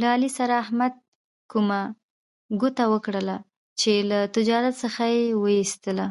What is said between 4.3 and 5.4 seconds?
تجارت څخه یې